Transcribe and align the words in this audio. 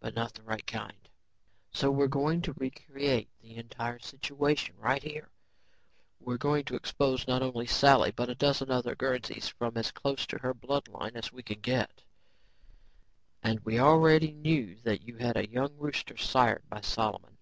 But 0.00 0.16
not 0.16 0.34
the 0.34 0.42
right 0.42 0.66
kind. 0.66 1.08
"So 1.70 1.88
we're 1.88 2.08
going 2.08 2.42
to 2.42 2.52
recreate 2.54 3.28
the 3.40 3.54
entire 3.54 4.00
situation 4.00 4.74
right 4.76 5.00
here, 5.00 5.28
only 5.28 5.28
this 5.28 5.28
time, 5.28 6.16
we're 6.26 6.36
going 6.36 6.64
to 6.64 6.74
expose 6.74 7.28
not 7.28 7.42
only 7.42 7.64
Sally 7.68 8.10
but 8.10 8.28
a 8.28 8.34
dozen 8.34 8.72
other 8.72 8.96
Guernseys 8.96 9.46
from 9.46 9.76
as 9.76 9.92
close 9.92 10.26
to 10.26 10.38
her 10.38 10.52
blood 10.52 10.88
line 10.88 11.14
as 11.14 11.30
we 11.32 11.44
can 11.44 11.60
get. 11.60 12.02
"And 13.40 13.60
we 13.60 13.78
already 13.78 14.32
knew 14.32 14.74
that 14.82 15.02
you 15.06 15.16
had 15.18 15.36
a 15.36 15.48
young 15.48 15.78
rooster 15.78 16.16
sired 16.16 16.68
by 16.68 16.80
Solomon." 16.80 17.38